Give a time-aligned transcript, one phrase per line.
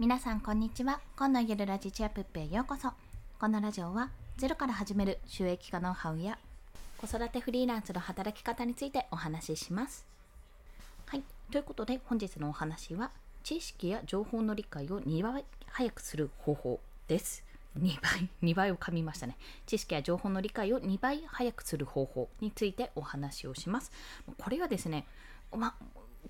[0.00, 0.98] 皆さんこんにちは。
[1.14, 2.88] 今のゆるラジチアプッペへようこそ。
[3.38, 6.38] このラジオはゼロから始める収益化ノウハウや
[6.96, 10.06] 子育てフリーランスの働き方についてお話しします。
[11.04, 11.22] はい。
[11.52, 13.10] ということで本日のお話は
[13.42, 17.44] 知識や情報の理解を2倍早くする方法です。
[17.78, 19.36] 2倍、2倍を噛みましたね。
[19.66, 23.92] 知識や情報の理解を2倍早くする方法についてお話をします。
[24.38, 25.04] これはですね、
[25.54, 25.74] ま、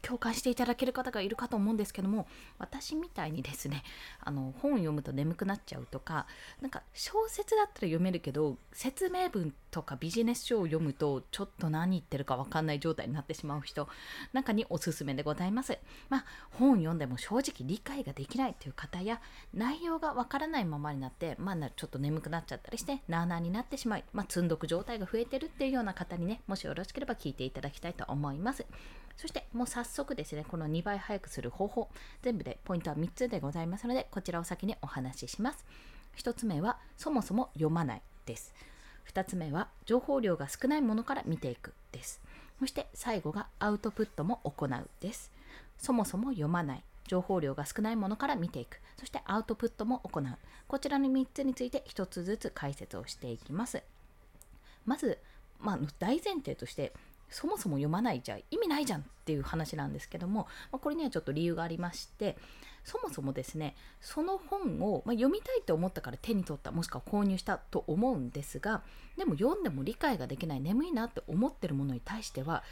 [0.02, 2.26] 共感していただける方がいるかと思うんですけども
[2.58, 3.82] 私みたいにですね
[4.20, 6.26] あの本を読むと眠くなっちゃうとか
[6.60, 13.88] なんか小説だったら読めるけど説明文とかビジネス書を読むとちょっと何言ってるか分かんない状態になってしまう人
[14.32, 15.78] なんかにおすすめでございます。
[16.08, 19.20] まあ、本読んでも正直理解ができないという方や
[19.54, 28.66] 内容が分からないままになって、まあ、ちょっと眠くなっちゃったりしてなあなあになってしまい、まあ、積んどく状態が増えてるっていうような方にねもしよろしければ聞いていただきたいと思います。
[29.16, 31.88] そしてもう早速ですね、この2倍早くする方法、
[32.22, 35.64] 全部でポイントは3つでございますので、こちらを先にお話しします。
[36.16, 38.54] 1つ目は、そもそも読まないです。
[39.12, 42.20] 2つ目は、情報量が少ないものから見ていくです。
[42.58, 45.30] そして最後が、アウトプットも行うです。
[45.78, 46.84] そもそも読まない。
[47.10, 48.80] 情報量が少ないものから見ていく。
[48.96, 50.24] そしてアウトプットも行う。
[50.68, 53.82] こちらの3つについて1つずつ解説をしていきます。
[54.86, 55.18] まず、
[55.58, 56.92] まあ、大前提として
[57.30, 62.36] そもそも読まないじゃ意味ないじゃんっていう話なんですけども、まあ、これにはちょっと理由がありまして
[62.84, 68.82] そもそもですねその本を、まあ、読みたいと思ったから手に取ったもしくは購入したと思うんですが
[69.16, 72.64] でも読んでも理解ができない眠いなって思ってるものに対しては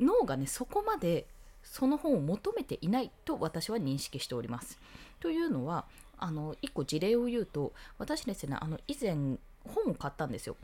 [0.00, 1.26] 脳がねそこまで
[1.62, 4.78] その本を求めていないと私は認識しております。
[5.20, 5.84] というのは
[6.16, 9.14] あの1個事例を言うと私ですねあの以前
[9.64, 10.56] 本を買ったんですよ。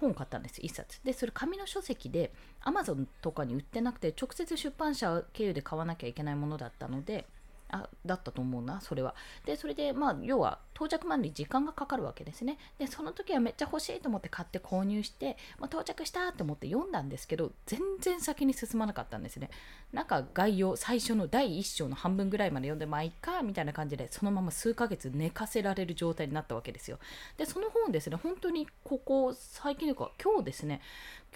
[0.00, 1.00] 本を買ったんです1冊。
[1.04, 2.32] でそれ紙の書籍で
[2.62, 7.26] Amazon とかに売ってなくて直接出版社経由で買わなきゃいけないものだったので
[7.70, 9.14] あだったと思うなそれは。
[9.44, 12.58] でそれでまあ要は到着までに時間がかかるわけですね。
[12.78, 19.50] でその時はめっちゃ欲しいと思って買って購入して、まあ、到着したと思って読んだんですけど全然先に進まなかったんですね。
[19.92, 26.98] なんか概要最初の第1章の半分ぐらいまで読んでまあいっかみたいな感じでそのまま数ヶ月寝かせられる状態になったわけですよ。
[27.36, 30.80] でその本ですね本当にここ最近というか今日ですね。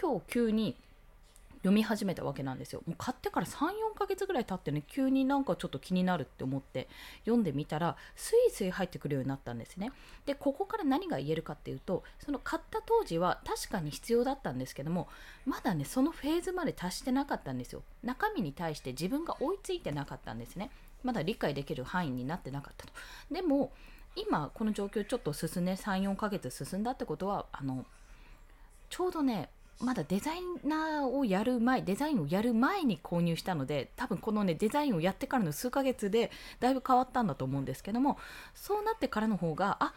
[0.00, 0.76] 今日急に
[1.62, 2.82] 読み始めたわけなんですよ。
[2.86, 6.88] もう買ってから3、4ヶ月ぐらい経ってね、急になんかちょっと気になるって思って
[7.20, 9.92] 読んでみたら、スイスイ入ってくるようになったんですね。
[10.26, 15.08] で、ここから何が言えるかっていうと、その買った当時は確かに必要だったんですけども、
[15.46, 17.82] まだね、そのフェーズまで達してなかったんですよ。
[18.02, 20.70] 中身に対して自分が追いついてなかったんですね。
[21.04, 22.92] まだ理解できる範囲になってなかったと。
[23.30, 23.72] でも、
[24.14, 27.86] 今この状況ちょっと進んで34ヶ月進んだってことはあの
[28.90, 29.48] ちょうどね
[29.82, 38.16] まだデザイナーをやる前デザインをやる前に購入したので多分このねデザインをやってからの数ヶ月でだいぶ変わったんだと思うんですけども
[38.54, 39.92] そうなってからの方があ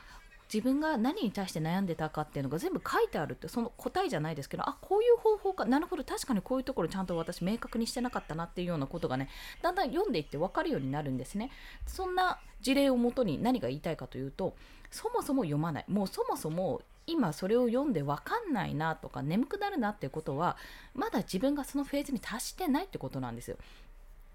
[0.54, 9.30] 自分が何に対して悩んでたかっていうのが全部書いてあるってその答えじゃないですけどあこういう方法かなるほど確かにこういうところちゃんと私明確にしてなかったなっていうようなことがね
[9.62, 11.52] だんだん読んでいって分かるようになるんですね。
[11.88, 14.56] そんな事例をもとに何が言いたいかというと
[14.92, 15.86] そもそも読まない。
[15.88, 20.58] もうそもそも今それを読んで分かんないなとか眠くなるなっていうことは
[20.94, 23.58] まだ自分がそのフェーズに達してないってことなんですよ。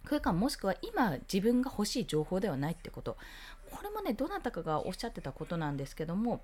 [0.06, 3.16] それかもしくは今自分が欲しい情報ではないってこと
[3.70, 6.40] これもねどなたかがおっしゃってたことなんですけども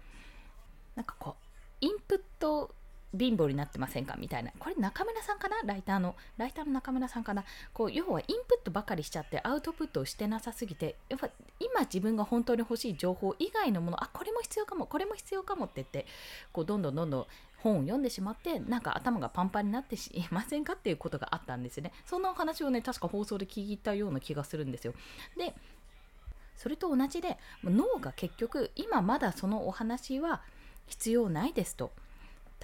[0.94, 2.74] なんかこうインプット
[3.16, 4.50] 貧乏になってませんかみたいな。
[4.58, 5.56] これ中村さんかな？
[5.64, 6.16] ライターの。
[6.36, 7.44] ライターの中村さんかな？
[7.72, 11.30] こう、要はインプットばかりしちゃってアウトプットをしてなさすぎて、やっぱ
[11.76, 16.06] 今自分が本当に欲しい情報以外のもの、あ、これも必要かも、これも必要かもって言って、
[16.52, 17.26] こう、どんどんどんどん
[17.58, 21.92] 本を読んでしまって、なんか頭がパンパンになってしませんかっていうことがあったんですね。
[22.06, 24.94] そんなお話をね、確か放送で聞いたような気がするんですよ。
[25.36, 25.54] で、
[26.56, 30.40] それと同じで脳が結局今まだそのお話は
[30.86, 31.92] 必要ないですと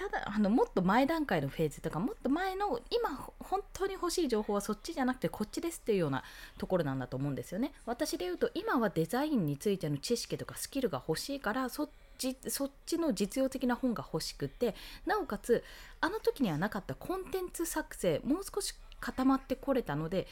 [0.02, 6.24] ただあのもっと前段階のフェーズとかもっと前の今本当に欲しい情報はそっちじゃなくてこっちですっていうような
[6.58, 7.72] ところなんだと思うんですよね。
[7.86, 11.88] 私で言うと今はデザインについての知識とかスキルが欲しいからそっ
[12.18, 14.74] ちそっちの実用的な本が欲しくて
[15.06, 15.62] なおかつ
[16.00, 20.26] あの時にはなかったコンテンツ作成もう少し固まってこれたので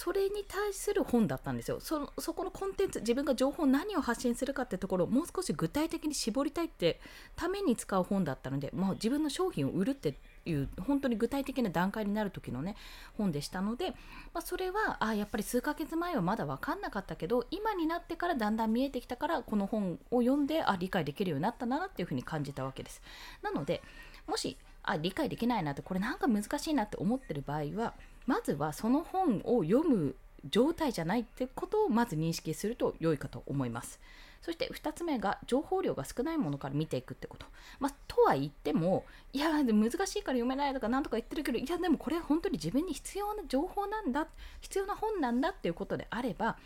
[0.00, 1.78] それに対する本だったんですよ。
[1.78, 6.98] そそこのコンテンツ自分が情報何を発信するかってところをもう少し具体的に絞りたいって
[7.36, 10.14] ために使う本だったので、もう自分の商品を売るって
[10.46, 12.76] いう本当に具体的な段階になる時のね
[13.18, 13.90] 本でしたので、
[14.32, 23.02] まあ、それはあやっぱり数ヶ月前はまだ分かんなかったけど今になってからだんだん見えてきたからこの本を読んであ理解できるようになったなっていうふうに感じたわけです。
[23.42, 23.82] なので
[24.26, 27.92] もしあ理解できないなってこれなんか難しいなって思ってる場合は
[28.26, 30.14] まずはその本を読む
[30.48, 34.00] 状態じゃないってことをまず認識すると良いかと思います。
[34.42, 37.46] そして2つ目が情報量が少ないものから見ていくってこと。
[37.78, 44.28] まあ、とは言っても、いや、難しいから読めないとか何とか言ってるけど、いや、でもこれは本当に自分に必要な情報なんだ、
[44.62, 46.56] 必要な本なんだっていうことであれば、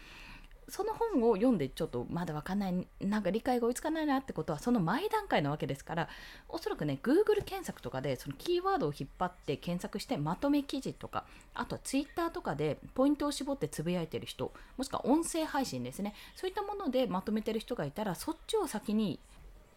[0.69, 6.09] その本を読んでちょっとまだ分かんないなんか理解が追いつかないなってことはその前段階なわけですから
[6.49, 11.25] おそらくね Google 検索とかでそのキーワードを引っ張って検索してまとめ記事とか
[11.55, 19.19] あとは Twitter とかでポイントを絞ってつぶやいてる人もしくは音声配信ですねそういったものでまとめてる人がいたらそっちを先に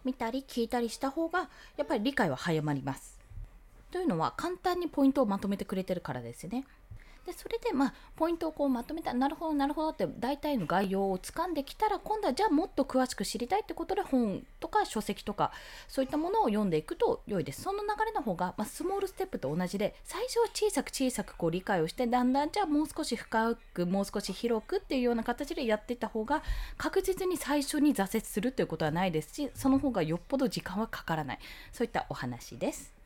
[0.04, 3.18] 見たり聞いたりした方がやっぱり理解は早まります。
[3.90, 6.64] というのは簡単にポイントをまとめてくれてるからですね。
[7.28, 15.52] でそれでまあポイントをこうまとめたなるほどなるほどって大体の概要をつかんできたら今度はじゃあもっと詳しく知りたいってことで本とか書籍とか
[15.88, 26.42] そういったものを読んでいくと良いですその流れの方が、まあ、スモールステップと同じで最初は小さく小さくこう理解をしてだんだんじゃあもう少し深くもう少し広くっていうような形でやっていった方が
[26.78, 31.38] 確実に最初に挫折するということはないですしその方がよっぽど時間はかからない
[31.72, 32.97] そういったお話です。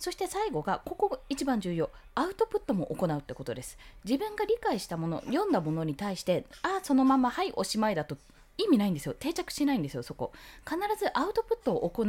[0.00, 1.90] そして最後がここ一番重要。
[2.14, 3.76] アウトプットも行うってことです。
[4.02, 8.16] 自分が理解したもの読んだものに対してああそのままはいおしまいだと
[8.56, 9.14] 意味ないんですよ。
[9.18, 10.32] 定着しないんですよそこ。
[10.66, 12.06] 必ずアウトプットを行う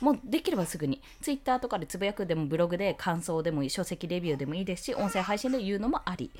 [0.00, 1.02] もうできればすぐに。
[1.20, 6.30] Twitter とかでつぶやくでもブログで感想でもいい書籍レビューでもいいですし音声配信で言うのもあり。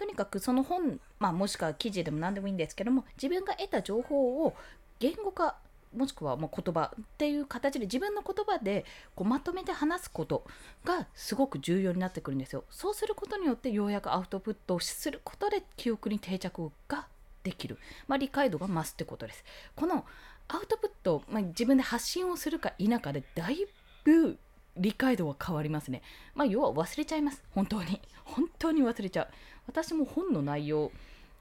[0.00, 4.56] とにかくその本、まあ、もしくは記事でも何でもいいんですけども自分が得た情報を
[4.98, 5.54] 言語化
[5.94, 10.44] もしくはま言葉っていう形で自分の言葉でこうまとめて話すこと
[10.84, 12.64] がすごく重要になってくるんですよ。
[12.70, 17.06] そうすることによってようやくアウトプットをすることで記憶に定着が
[17.42, 19.44] できる、まあ、理解度が増すってことです。
[19.76, 20.04] この
[20.48, 23.66] アウトプット、まあ、自分で発信をするか否かでだい
[24.04, 24.38] ぶ
[24.76, 26.02] 理解度は変わりますね。
[26.34, 27.42] まあ、要は忘れちゃいます。
[27.52, 28.00] 本当に。
[28.24, 29.28] 本当に忘れちゃう。
[29.66, 30.90] 私も本の内容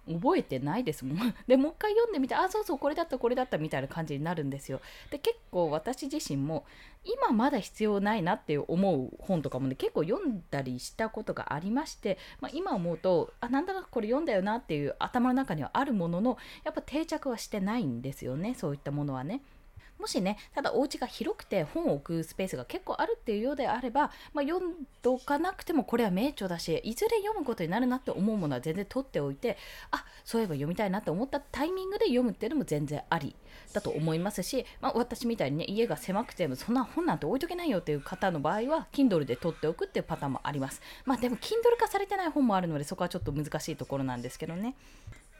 [0.07, 1.17] 覚えてないですもん。
[1.47, 4.81] でもう一回読んでみてあそうそうこれだったこれだったみたいな感じになるんですよ。
[5.09, 6.65] で結構私自身も
[7.05, 19.41] 今まだ必要ないなって思う本とかもね結構読んだりしたことがありまして、まあ、今思うとあなんだかこれ読んだよなっていう頭の中にはあるもののやっぱ定着はしてないんですよねそういったものはね。
[19.99, 29.57] もしねただお家が広くて本を置くスペースが結構あるっていうようであれば、まあ、読んどかなくてもこれは名著だしいずれ読むことになるなって思うものは全然取っておいて
[29.91, 33.35] あそういえば読みたいなって思ったタイミングで読むっていうのも全然あり
[33.71, 40.81] だと思いますし、まあ、私みたいにね家が狭くてもそんな本なんて置いとけないよっていう方の場合は Kindle で取っておくっていうパターンもあります。
[41.05, 44.75] まあでも Kindle 化されてない本もあるのでそこはちょっと難しいところなんですけどね。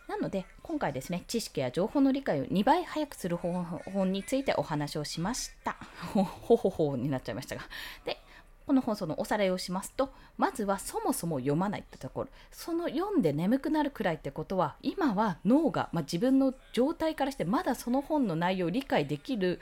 [0.07, 5.77] なので今回ですね知識や情報の理解を2倍早くする方法についてお話をしました
[6.13, 7.63] ほ ほほほになっちゃいましたが
[8.05, 8.17] で
[8.65, 19.59] この放送のおさらいをしますとまずはそもそも読まないってところその読んで眠くなるくらいってことは今は脳が、まあ、自分の状態からしてまだその本の内容を理解できる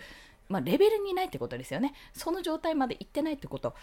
[0.51, 1.93] まあ、レベルにないってことですよね。
[2.13, 3.69] その状態まで行ってないってこと。
[3.69, 3.73] っ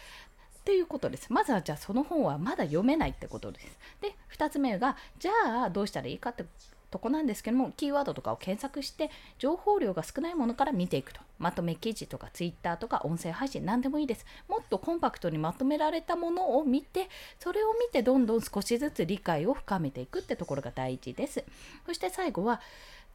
[0.64, 1.32] ていうことです。
[1.32, 3.78] まずはじゃあその本はまだ読めないってことです。
[4.02, 6.44] で、2つ目が、じゃあどうしたらいいかって
[6.90, 11.20] とこなんですけども、キーワードとかを検索して、情報量が少ないものから見ていくと。
[11.38, 14.24] まとめ記事とか Twitter とか音声配信、何でもいいです。
[14.48, 17.08] もっとコンパクトにまとめられたものを見て、
[17.38, 21.44] それを見てどんどん少しずつ理解を深めていくってところが大事です。
[21.86, 22.60] そして最後は、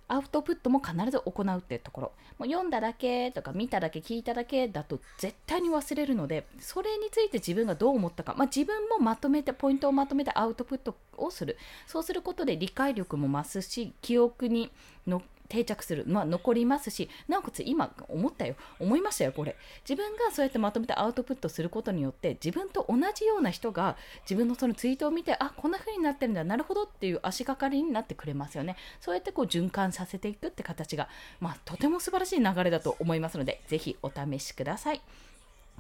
[0.08, 2.12] アウトプットも必ず行うっていうところ。
[2.38, 11.58] もう読んだだけとか見ただけ聞いただけだと絶対に忘れるのでそれについて自分がどう思ったか、まあ、自分もまとめてポイントをまとめてアウトプットをする。
[11.88, 14.72] そうすることで理解力も増すし記憶に
[15.08, 15.22] の
[15.54, 19.56] 定着する、まあ、残りますしなおかつ今思ったよ思いましたよこれ
[19.88, 31.08] 自分がそうやってまとめてアウトプットすることによって自分と同じような人が自分のそのツイートを見てあこんな風になってるんだなるほどっていう足がかりになってくれますよねそうやってこう循環させていくって形が、
[31.40, 35.02] まあ、とても素晴らしい流れだと思いますのでぜひお試しください。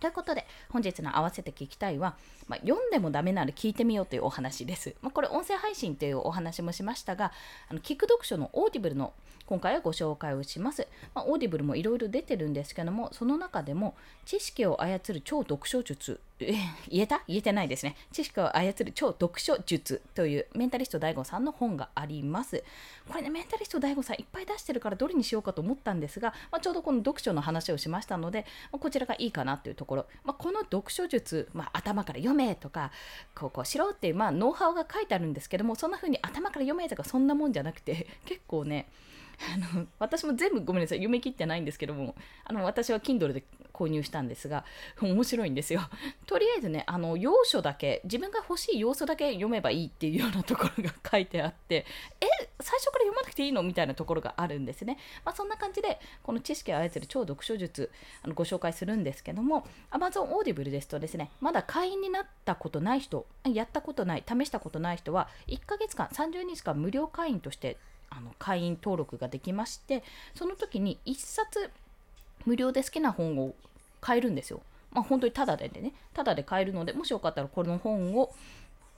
[0.03, 2.17] ということで、本日の合わせて聞きたいは、
[2.49, 4.95] まあ、読んでもダメなら聞いてみようというお話です。
[5.01, 7.31] まあ、これ、音声配信というお話もしましたが、
[7.69, 9.13] あの聞く読書のオーディブルの
[9.53, 10.87] 今回はご紹介をします。
[11.13, 13.93] まあ、オーディブルもいろいろ出てるんですけども、その中でも、
[14.25, 16.53] 知識を操る超読書術、え
[16.89, 17.21] 言えた？
[17.27, 17.95] 言えてないですね。
[18.11, 22.63] 知識を操る超読書術というメンタリスト DAIGO さんの本があります。
[23.07, 30.07] これね、メンタリスト DAIGO さんいっぱい出してるからどれにしようかと思ったんですが、まあ、ちょうどこの読書の話をしましたので、まあ、こちらがいいかなというところ。
[30.23, 32.91] まあ、この読書術、ま頭から読めとか、
[33.35, 38.87] こうこうしろっていう、まあノウハウが書いてあるんですけども、そんな風に頭から読めとかそんなもんじゃなくて、結構ね、
[39.73, 44.63] あの私も全部ごめんなさい読み切ってないんですけどもあの私は Kindle で購入したんですが
[45.01, 45.81] 面白いんですよ。
[46.27, 51.85] とりあえずねあの要所だけ自分が欲しい要素だけ読めばいいっていうようなところが書いてあって
[52.21, 52.27] え
[52.59, 67.77] 最初から読まなくていいのみたいなところがあるんですね、まあ、そんな感じでこの知識を操る超読書術あのご紹介するんですけども Amazon Audible ですとですねまだ会員になったことない人やったことない試したことない人は1ヶ月間30日間無料会員として
[68.15, 70.03] あの会員登録ができまして
[70.35, 71.71] その時に1冊
[72.45, 73.55] 無料で好きな本を
[74.01, 74.61] 買えるんですよ。
[74.91, 78.33] まあ、本当にタダでね、タダで買えるので、もしよかったらこの本を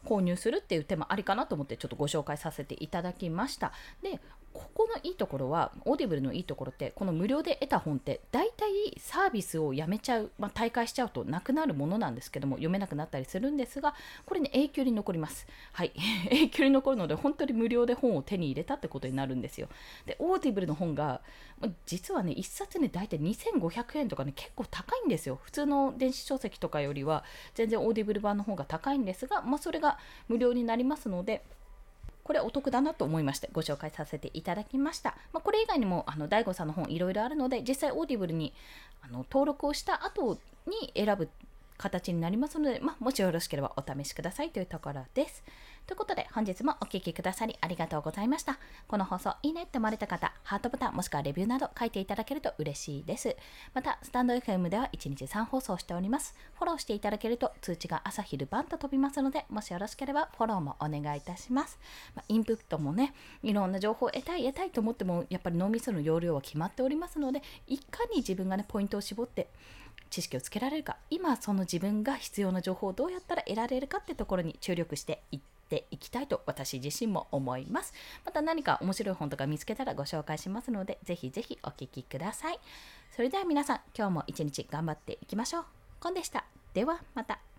[0.03, 3.72] 購入するっていう手もありかなと思ってちょっとご紹介させていただきました。
[4.01, 4.19] で、
[4.55, 13.95] ここのいいところは、オーディブルのいいところって、この無料で得た本って、大体サービスをやめちゃう、まあ、退会しちゃうとなくなるものなんですけども、読めなくなったりするんですが、
[14.25, 15.45] これね、永久に残ります。
[15.74, 15.91] はい。
[16.31, 19.67] 永久に残るので、本当に無料で本を手に入れたってことになるんですよ。
[20.05, 21.21] で、オーディブルの本が、
[21.85, 25.38] 実はね、1冊ね、大体2500円とかね、結構高いんですよ。
[25.43, 31.43] 普通の電子書籍とかよりは、全然オーディブル版の方が高いんですが、まあ、それが無料になりますので、
[32.25, 35.15] これお得だなと思いましてご紹介させていただきました。
[35.32, 38.51] まあ、これ以外にもあの DAIGO さんの本いろいろあるので実際オーディブルに
[39.03, 41.29] あの登録をした後に選ぶ
[41.77, 45.44] 形になりますので、まあ、もしよろしければお試しくださいというところです。
[45.88, 48.58] ということで本日もお聴きくださりありがとうございました。
[48.88, 53.36] この放送いいねって思われた方、ハートボタンもしくはレビューなど書いていただけると嬉しいです。
[53.75, 56.34] また、スタンド FM では1日3放送しております。
[56.56, 61.77] フォローしていただけると通知が朝昼晩と飛びますので、もしよろしければフォローもお願いいたします。
[62.15, 63.13] まあ、インプットもね、
[63.44, 69.50] いろんな情報を得たい得たいと思っても、やっぱり脳みその容量は決まっておりますので、いかに自分がね、ポイントを絞って
[70.10, 77.93] 知識をつけられるか今その自分が必要な情報をどうやったら得られるかってところに注力していってっていきたいと私自身も思います。
[78.24, 82.60] また何か面白い本とか見つけたらご紹介しますのでぜひぜひお聴きください。
[83.15, 85.65] それでは皆さん今日も一日頑張っていきましょう。
[86.00, 86.45] コンでした。
[86.74, 87.54] ではまた。